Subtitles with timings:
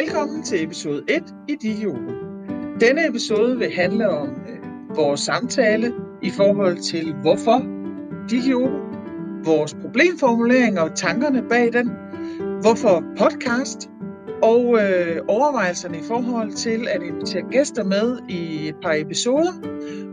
[0.00, 2.12] Velkommen til episode 1 i Digiogo.
[2.80, 7.62] Denne episode vil handle om øh, vores samtale i forhold til hvorfor
[8.30, 8.78] Digiogo,
[9.44, 11.90] vores problemformulering og tankerne bag den,
[12.60, 13.90] hvorfor podcast
[14.42, 19.52] og øh, overvejelserne i forhold til at invitere gæster med i et par episoder,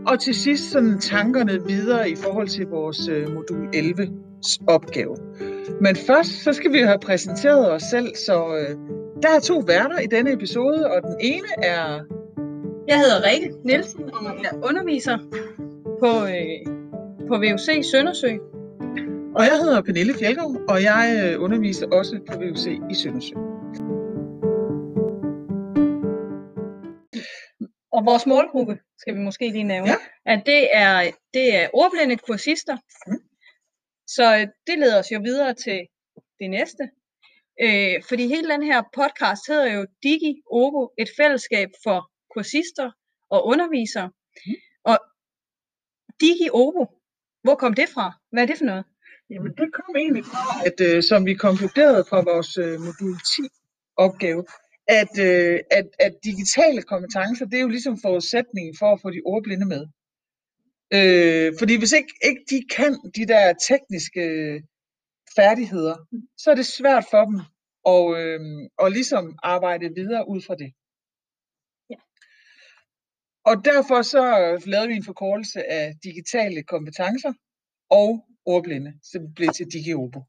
[0.06, 4.08] og til sidst sådan tankerne videre i forhold til vores øh, modul 11
[4.68, 5.16] opgave.
[5.80, 9.98] Men først så skal vi have præsenteret os selv, så øh, der er to værter
[9.98, 11.84] i denne episode, og den ene er...
[12.88, 15.18] Jeg hedder Rikke Nielsen, og jeg er underviser
[16.02, 16.58] på, øh,
[17.28, 18.32] på VUC Søndersø.
[19.36, 23.34] Og jeg hedder Pernille Fjeldgaard, og jeg øh, underviser også på VUC i Søndersø.
[27.92, 29.96] Og vores målgruppe, skal vi måske lige nævne, Ja.
[30.26, 32.76] at det er, det er ordblinde kursister.
[33.06, 33.20] Mm.
[34.06, 35.78] Så øh, det leder os jo videre til
[36.40, 36.84] det næste.
[37.60, 42.90] Øh, fordi hele den her podcast hedder jo Digi Obo, et fællesskab for kursister
[43.30, 44.10] og undervisere.
[44.46, 44.52] Mm.
[44.84, 44.98] Og
[46.20, 46.84] Digi Obo,
[47.42, 48.06] hvor kom det fra?
[48.32, 48.84] Hvad er det for noget?
[49.30, 53.42] Jamen, det kom egentlig fra, at øh, som vi konkluderede fra vores øh, modul 10
[53.96, 54.44] opgave,
[55.00, 59.20] at, øh, at, at digitale kompetencer, det er jo ligesom forudsætningen for at få de
[59.32, 59.82] ordblinde med.
[60.96, 64.24] Øh, fordi hvis ikke, ikke de kan de der tekniske
[65.36, 65.96] færdigheder,
[66.36, 67.40] så er det svært for dem
[67.94, 68.40] at, øh,
[68.82, 70.72] at ligesom arbejde videre ud fra det.
[71.90, 71.98] Ja.
[73.44, 74.22] Og derfor så
[74.66, 77.32] lavede vi en forkortelse af digitale kompetencer
[77.90, 80.20] og ordblinde, så det blev til DigiObo.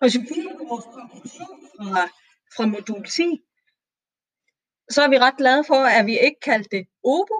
[0.00, 2.02] Og hvis vi kigger på vores konklusion fra,
[2.56, 3.22] fra modul 10,
[4.90, 7.38] så er vi ret glade for, at vi ikke kaldte det Obo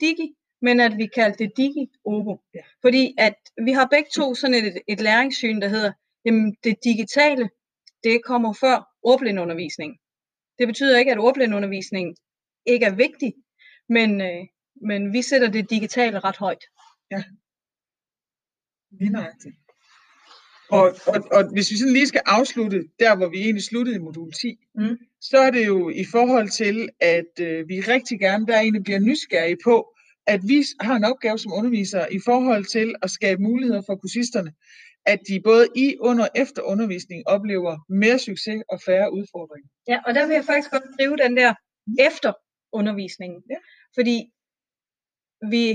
[0.00, 2.34] Digi, men at vi kaldte det Digi Obo.
[2.54, 2.60] Ja.
[2.80, 5.92] Fordi at vi har begge to sådan et, et læringssyn, der hedder,
[6.26, 7.50] jamen det digitale,
[8.04, 9.96] det kommer før ordblindeundervisning.
[10.58, 12.16] Det betyder ikke, at ordblindeundervisning
[12.66, 13.34] ikke er vigtig,
[13.88, 14.46] men, øh,
[14.88, 16.64] men vi sætter det digitale ret højt.
[19.00, 19.56] Lige nøjagtigt.
[20.70, 24.00] Og, og, og hvis vi sådan lige skal afslutte der, hvor vi egentlig sluttede i
[24.00, 24.98] modul 10, Mm.
[25.20, 28.98] så er det jo i forhold til, at øh, vi rigtig gerne der egentlig bliver
[28.98, 33.82] nysgerrige på, at vi har en opgave som undervisere i forhold til at skabe muligheder
[33.86, 34.52] for kursisterne,
[35.06, 39.68] at de både i, under og efter undervisning oplever mere succes og færre udfordringer.
[39.88, 41.54] Ja, og der vil jeg faktisk godt drive den der
[41.98, 42.32] efter
[42.72, 43.42] undervisningen.
[43.50, 43.56] Ja.
[43.94, 44.30] Fordi
[45.50, 45.66] vi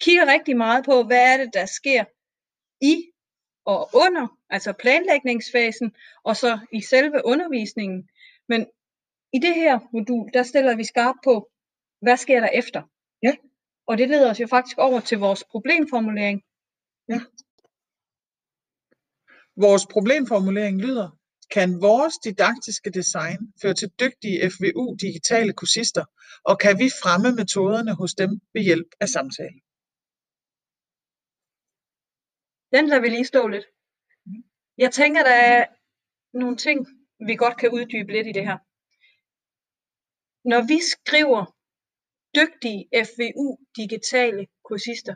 [0.00, 2.04] kigger rigtig meget på, hvad er det, der sker
[2.80, 3.10] i
[3.64, 5.92] og under, altså planlægningsfasen,
[6.24, 8.08] og så i selve undervisningen.
[8.48, 8.66] Men
[9.32, 11.50] i det her modul, der stiller vi skarpt på,
[12.00, 12.82] hvad sker der efter?
[13.22, 13.34] Ja.
[13.86, 16.42] Og det leder os jo faktisk over til vores problemformulering.
[19.56, 21.08] Vores problemformulering lyder,
[21.50, 26.04] kan vores didaktiske design føre til dygtige FVU digitale kursister,
[26.44, 29.58] og kan vi fremme metoderne hos dem ved hjælp af samtale?
[32.74, 33.66] Den lader vi lige stå lidt.
[34.78, 35.66] Jeg tænker, der er
[36.32, 36.78] nogle ting,
[37.28, 38.58] vi godt kan uddybe lidt i det her.
[40.52, 41.42] Når vi skriver
[42.38, 45.14] dygtige FVU digitale kursister,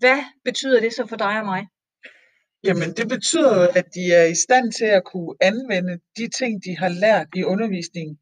[0.00, 1.62] hvad betyder det så for dig og mig?
[2.66, 6.52] Jamen, det betyder jo, at de er i stand til at kunne anvende de ting,
[6.64, 8.18] de har lært i undervisningen.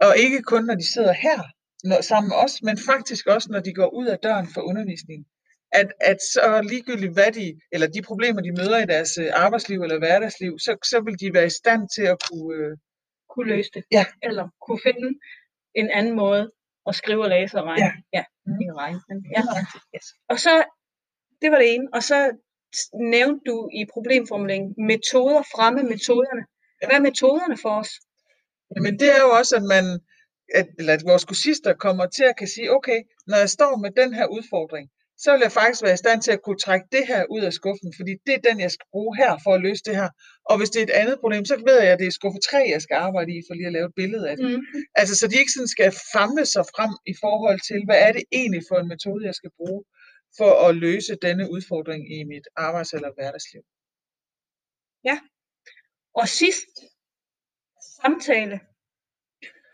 [0.00, 1.40] Og ikke kun, når de sidder her
[1.84, 5.26] når, sammen med os, men faktisk også, når de går ud af døren for undervisningen.
[5.72, 9.82] At, at så ligegyldigt hvad de, eller de problemer, de møder i deres øh, arbejdsliv
[9.82, 12.54] eller hverdagsliv, så, så vil de være i stand til at kunne...
[12.56, 12.76] Øh,
[13.34, 13.84] Kunne løse det?
[13.92, 14.04] Ja.
[14.22, 15.08] Eller kunne finde
[15.74, 16.50] en anden måde
[16.88, 17.84] at skrive og læse og regne?
[17.84, 17.92] Ja.
[18.18, 18.60] ja Mhm.
[18.62, 19.00] ikke regne.
[19.08, 19.42] Men, ja.
[19.96, 20.06] yes.
[20.28, 20.54] Og så,
[21.42, 21.88] det var det ene.
[21.96, 22.18] Og så
[23.14, 26.42] nævnte du i problemformuleringen metoder, fremme metoderne.
[26.86, 27.90] Hvad er metoderne for os?
[28.74, 29.84] Jamen det er jo også, at man,
[30.58, 33.90] at, eller at vores kursister kommer til at kan sige, okay, når jeg står med
[34.00, 34.86] den her udfordring,
[35.22, 37.52] så vil jeg faktisk være i stand til at kunne trække det her ud af
[37.52, 40.10] skuffen, fordi det er den, jeg skal bruge her for at løse det her.
[40.50, 42.58] Og hvis det er et andet problem, så ved jeg, at det er skuffe 3,
[42.74, 44.46] jeg skal arbejde i, for lige at lave et billede af det.
[44.50, 44.62] Mm.
[45.00, 48.24] Altså, så de ikke sådan skal famle sig frem i forhold til, hvad er det
[48.38, 49.80] egentlig for en metode, jeg skal bruge
[50.38, 53.62] for at løse denne udfordring i mit arbejds- eller hverdagsliv.
[56.20, 56.70] Og sidst,
[58.02, 58.60] samtale.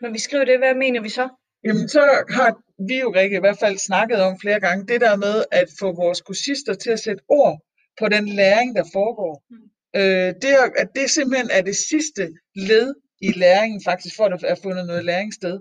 [0.01, 1.29] Når vi skriver det, hvad mener vi så?
[1.65, 2.01] Jamen, så
[2.37, 2.49] har
[2.89, 5.87] vi jo, Rikke, i hvert fald snakket om flere gange, det der med at få
[6.03, 7.55] vores kursister til at sætte ord
[7.99, 9.43] på den læring, der foregår.
[9.49, 9.55] Mm.
[9.99, 12.23] Øh, det er, at det simpelthen er det sidste
[12.55, 15.59] led i læringen, faktisk, for at der er fundet noget læring sted.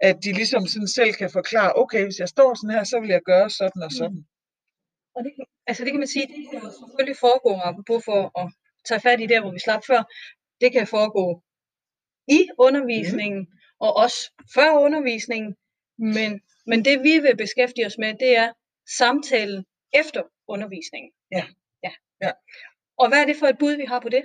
[0.00, 3.10] At de ligesom sådan selv kan forklare, okay, hvis jeg står sådan her, så vil
[3.16, 4.24] jeg gøre sådan og Mm.
[5.14, 8.20] Og det, kan- altså det kan man sige, det kan jo selvfølgelig foregå, apropos for
[8.40, 8.52] at
[8.88, 10.02] tage fat i der, hvor vi slap før,
[10.60, 11.42] det kan foregå
[12.28, 13.56] i undervisningen, mm.
[13.80, 15.56] og også før undervisningen.
[15.98, 18.52] Men, men det vi vil beskæftige os med, det er
[18.98, 21.12] samtalen efter undervisningen.
[21.32, 21.44] Ja.
[21.84, 21.92] ja.
[22.22, 22.30] ja.
[22.98, 24.22] Og hvad er det for et bud, vi har på det?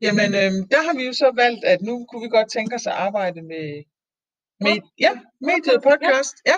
[0.00, 2.86] Jamen, øh, der har vi jo så valgt, at nu kunne vi godt tænke os
[2.86, 3.84] at arbejde med,
[4.60, 6.34] med ja, mediet podcast.
[6.46, 6.56] Ja.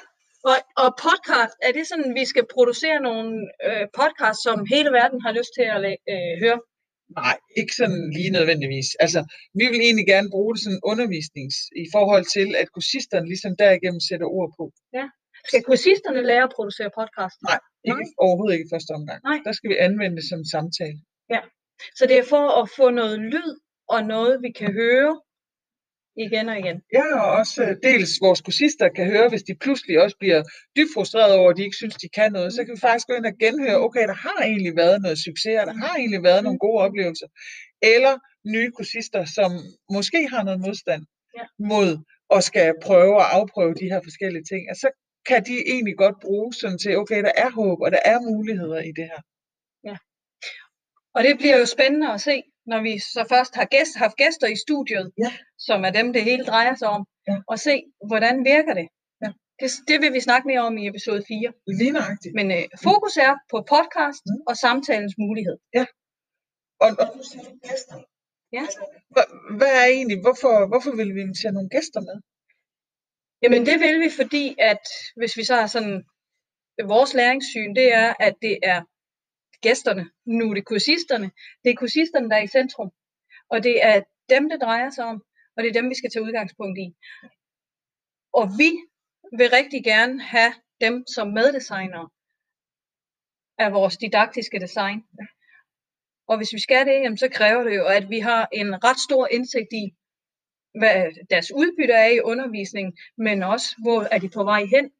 [0.50, 3.30] Og, og podcast, er det sådan, vi skal producere nogle
[3.66, 5.80] øh, podcasts, som hele verden har lyst til at
[6.14, 6.58] øh, høre?
[7.22, 8.88] Nej, ikke sådan lige nødvendigvis.
[9.04, 9.20] Altså,
[9.60, 14.00] vi vil egentlig gerne bruge det sådan undervisnings i forhold til, at kursisterne ligesom derigennem
[14.08, 14.64] sætter ord på.
[14.98, 15.06] Ja.
[15.48, 17.36] Skal kursisterne lære at producere podcast?
[17.50, 18.24] Nej, ikke, Nej.
[18.24, 19.20] overhovedet ikke i første omgang.
[19.30, 19.38] Nej.
[19.46, 20.98] Der skal vi anvende det som samtale.
[21.34, 21.40] Ja,
[21.98, 23.52] så det er for at få noget lyd
[23.94, 25.10] og noget, vi kan høre
[26.26, 26.76] igen og igen.
[26.98, 30.40] Ja, og også uh, dels vores kursister kan høre, hvis de pludselig også bliver
[30.76, 33.14] dybt frustreret over, at de ikke synes, de kan noget, så kan vi faktisk gå
[33.14, 36.58] ind og genhøre, okay, der har egentlig været noget succes, der har egentlig været nogle
[36.58, 37.28] gode oplevelser.
[37.94, 38.14] Eller
[38.54, 39.50] nye kursister, som
[39.96, 41.02] måske har noget modstand
[41.38, 41.44] ja.
[41.72, 41.90] mod
[42.36, 44.62] at skal prøve at afprøve de her forskellige ting.
[44.70, 44.88] Og så
[45.28, 48.80] kan de egentlig godt bruge sådan til, okay, der er håb, og der er muligheder
[48.90, 49.20] i det her.
[49.88, 49.96] Ja.
[51.14, 54.46] Og det bliver jo spændende at se, når vi så først har gæst, haft gæster
[54.54, 55.30] i studiet, ja.
[55.66, 57.36] som er dem, det hele drejer sig om, ja.
[57.52, 57.74] og se,
[58.10, 58.86] hvordan virker det.
[59.22, 59.30] Ja.
[59.60, 61.52] Det, det vil vi snakke mere om i episode 4.
[61.80, 62.34] Lige nøjagtigt.
[62.38, 64.40] Men øh, fokus er på podcast mm.
[64.48, 65.56] og samtalens mulighed.
[65.78, 65.84] Ja.
[66.84, 67.96] Og, og du siger gæster.
[68.56, 68.64] Ja.
[69.14, 69.26] Hvad,
[69.58, 72.16] hvad er egentlig, hvorfor, hvorfor vil vi invitere nogle gæster med?
[73.42, 74.84] Jamen det vil vi, fordi at
[75.16, 76.04] hvis vi så har sådan,
[76.94, 78.80] vores læringssyn, det er, at det er
[79.60, 81.30] gæsterne, nu er det kursisterne,
[81.64, 82.90] det er kursisterne, der er i centrum.
[83.50, 85.22] Og det er dem, det drejer sig om,
[85.56, 86.96] og det er dem, vi skal tage udgangspunkt i.
[88.32, 88.70] Og vi
[89.38, 92.08] vil rigtig gerne have dem som meddesignere
[93.58, 95.02] af vores didaktiske design.
[96.28, 99.00] Og hvis vi skal det, jamen, så kræver det jo, at vi har en ret
[99.08, 99.84] stor indsigt i,
[100.78, 104.90] hvad deres udbytte er i undervisningen, men også, hvor er de på vej hen.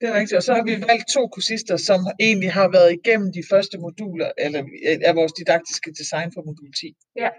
[0.00, 0.36] Det er rigtigt.
[0.36, 4.30] Og så har vi valgt to kursister, som egentlig har været igennem de første moduler
[4.38, 4.60] eller
[5.08, 6.96] af vores didaktiske design for modul 10.
[7.22, 7.30] Ja.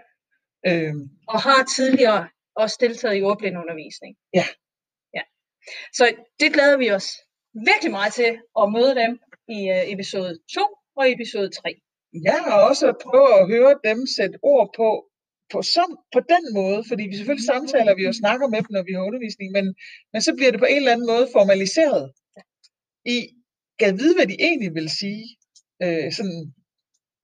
[0.68, 1.04] Øhm.
[1.28, 4.16] Og har tidligere også deltaget i ordblindeundervisning.
[4.34, 4.46] Ja.
[5.16, 5.22] ja.
[5.98, 6.04] Så
[6.40, 7.08] det glæder vi os
[7.70, 8.30] virkelig meget til
[8.60, 9.12] at møde dem
[9.56, 10.60] i uh, episode 2
[10.98, 11.74] og episode 3.
[12.28, 14.88] Ja, og også at prøve at høre dem sætte ord på,
[15.52, 18.84] på, som, på den måde, fordi vi selvfølgelig samtaler vi og snakker med dem, når
[18.88, 19.66] vi har undervisning, men,
[20.12, 22.04] men så bliver det på en eller anden måde formaliseret
[23.14, 23.16] i,
[23.80, 25.24] kan vide, hvad de egentlig vil sige.
[25.84, 26.40] Øh, sådan,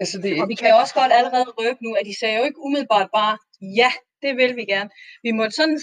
[0.00, 2.44] altså det, og vi kan jo også godt allerede røbe nu, at de sagde jo
[2.48, 3.34] ikke umiddelbart bare,
[3.80, 3.90] ja,
[4.22, 4.90] det vil vi gerne.
[5.26, 5.80] Vi må sådan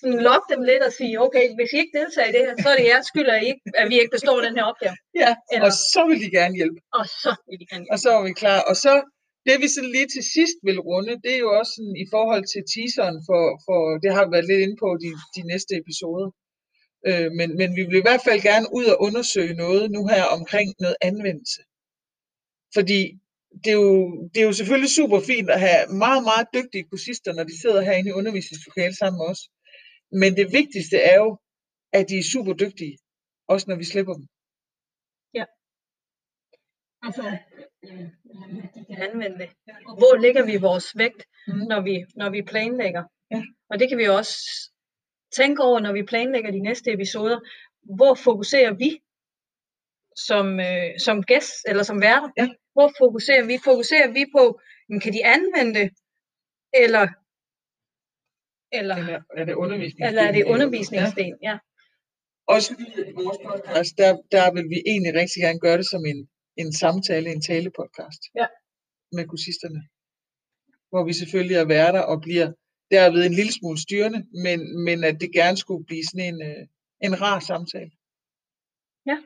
[0.00, 2.68] sådan lokke dem lidt og sige, okay, hvis I ikke deltager i det her, så
[2.72, 4.96] er det jeres skyld, at, I ikke, at vi ikke består den her opgave.
[5.22, 6.78] Ja, Eller, og så vil de gerne hjælpe.
[6.98, 7.94] Og så vil de gerne hjælpe.
[7.94, 8.60] Og så er vi klar.
[8.70, 8.92] Og så
[9.46, 12.44] det vi så lige til sidst vil runde, det er jo også sådan, i forhold
[12.52, 16.28] til teaseren, for, for det har vi været lidt inde på de, de næste episoder.
[17.08, 20.24] Øh, men, men vi vil i hvert fald gerne ud og undersøge noget nu her
[20.36, 21.60] omkring noget anvendelse.
[22.76, 23.00] Fordi
[23.64, 27.32] det er, jo, det er jo selvfølgelig super fint at have meget, meget dygtige kursister,
[27.32, 29.42] når de sidder herinde i undervisningslokalet sammen med os.
[30.22, 31.38] Men det vigtigste er jo,
[31.92, 32.98] at de er super dygtige,
[33.48, 34.26] også når vi slipper dem.
[35.38, 35.44] Ja.
[37.06, 37.24] Altså,
[38.74, 39.50] de kan anvende det.
[40.00, 41.54] Hvor ligger vi vores vægt, mm.
[41.70, 43.04] når, vi, når vi planlægger?
[43.30, 43.42] Ja.
[43.70, 44.36] Og det kan vi også
[45.32, 47.40] tænke over, når vi planlægger de næste episoder.
[47.96, 49.00] Hvor fokuserer vi
[50.16, 52.30] som, øh, som gæst eller som værter?
[52.36, 52.48] Ja.
[52.72, 53.58] Hvor fokuserer vi?
[53.64, 55.90] Fokuserer vi på, men kan de anvende det?
[56.84, 57.06] Eller,
[58.72, 60.08] eller, eller er det undervisningsdelen?
[60.08, 61.50] Eller er det undervisningsdelen, ja.
[61.50, 61.58] ja.
[62.48, 62.70] Også
[63.10, 66.28] i vores podcast, der, der vil vi egentlig rigtig gerne gøre det som en,
[66.62, 68.22] en samtale, en talepodcast.
[68.40, 68.46] Ja.
[69.12, 69.80] Med kursisterne.
[70.90, 72.48] Hvor vi selvfølgelig er værter og bliver
[72.90, 76.62] derved en lille smule styrende, men, men at det gerne skulle blive sådan en, øh,
[77.06, 77.92] en rar samtale.
[79.10, 79.18] Ja.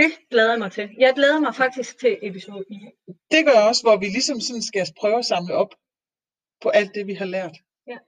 [0.00, 0.86] Det glæder jeg mig til.
[0.98, 2.92] Jeg glæder mig faktisk til episode 4.
[3.30, 5.72] Det gør jeg også, hvor vi ligesom sådan skal prøve at samle op
[6.62, 7.56] på alt det, vi har lært.
[7.86, 7.98] Ja.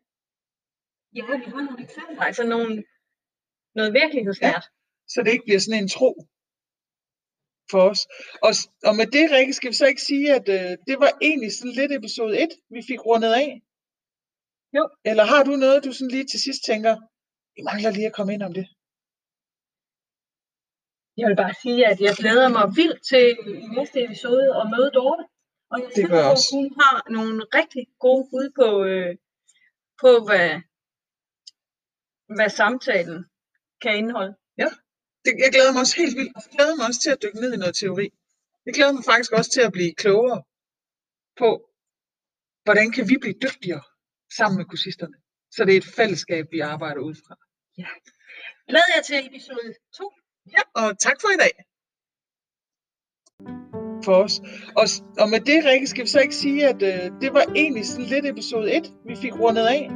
[1.17, 2.23] Ja, vi har nogle eksempler.
[2.23, 2.85] Altså nogle,
[3.75, 4.65] noget virkelighedsnært.
[4.67, 4.71] Ja,
[5.13, 6.11] så det ikke bliver sådan en tro
[7.71, 8.01] for os.
[8.47, 8.53] Og,
[8.89, 11.73] og med det, Rikke, skal vi så ikke sige, at øh, det var egentlig sådan
[11.81, 13.63] lidt episode 1, vi fik rundet af?
[14.77, 14.83] Jo.
[15.11, 16.95] Eller har du noget, du sådan lige til sidst tænker,
[17.57, 18.67] vi mangler lige at komme ind om det?
[21.19, 23.25] Jeg vil bare sige, at jeg glæder mig vildt til
[23.77, 25.25] næste episode og møde Dorte.
[25.73, 29.13] Og jeg det gør at hun har nogle rigtig gode bud på, øh,
[30.03, 30.51] på hvad,
[32.37, 33.21] hvad samtalen
[33.83, 34.35] kan indeholde.
[34.63, 34.69] Ja,
[35.25, 36.33] det, jeg glæder mig også helt vildt.
[36.37, 38.07] Jeg glæder mig også til at dykke ned i noget teori.
[38.67, 40.41] Jeg glæder mig faktisk også til at blive klogere
[41.43, 41.51] på,
[42.65, 43.85] hvordan kan vi blive dygtigere
[44.39, 45.17] sammen med kursisterne?
[45.51, 47.35] Så det er et fællesskab, vi arbejder ud fra.
[48.69, 50.13] Glæder jeg til episode 2.
[50.57, 51.55] Ja, og tak for i dag.
[54.05, 54.41] For os.
[54.81, 54.87] Og,
[55.23, 58.05] og med det, Rikke, skal vi så ikke sige, at øh, det var egentlig sådan
[58.05, 59.91] lidt episode 1, vi fik rundet af?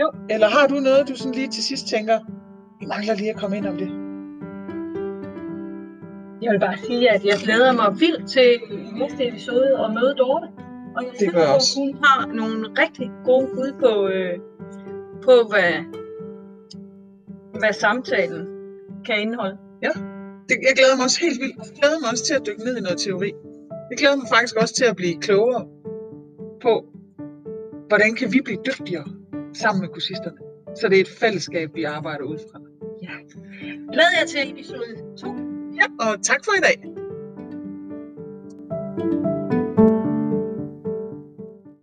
[0.00, 0.12] Jo.
[0.30, 2.18] Eller har du noget, du sådan lige til sidst tænker,
[2.80, 3.90] vi mangler lige at komme ind om det?
[6.42, 8.48] Jeg vil bare sige, at jeg glæder mig vildt til
[9.00, 10.48] næste episode og møde Dorte.
[10.96, 11.72] Og jeg Det synes, også.
[11.80, 14.34] hun har nogle rigtig gode bud på, øh,
[15.26, 15.72] på hvad,
[17.60, 18.46] hvad samtalen
[19.06, 19.56] kan indeholde.
[20.48, 20.56] det.
[20.68, 21.56] Jeg glæder mig også helt vildt.
[21.56, 23.30] Jeg glæder mig også til at dykke ned i noget teori.
[23.90, 25.66] Jeg glæder mig faktisk også til at blive klogere
[26.62, 26.72] på,
[27.88, 29.06] hvordan kan vi blive dygtigere
[29.62, 30.38] sammen med kursisterne.
[30.80, 32.58] Så det er et fællesskab, vi arbejder ud fra.
[33.92, 35.26] Glæder jeg til episode 2.
[35.80, 36.76] Ja, og tak for i dag.